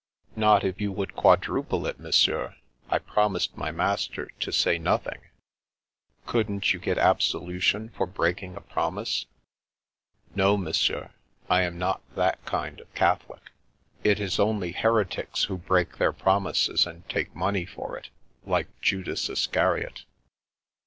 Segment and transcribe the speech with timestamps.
[0.35, 2.55] "Not if you would quadruple it, Monsieur.
[2.89, 5.21] I promised my master to say nothing.""
[6.25, 9.27] Couldn't you get absolution for breaking a promise?""
[10.35, 11.11] No, Monsieur.
[11.51, 13.43] I am not that kind of Catholic.
[13.43, 17.67] 3i6 The Princess Passes It is only heretics who break their promises, and take money
[17.67, 18.09] for it—
[18.47, 20.05] ^like Judas Iscariot."